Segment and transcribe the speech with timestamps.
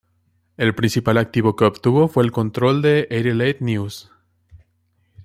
[0.57, 4.11] El principal activo que obtuvo fue el control de "Adelaide News".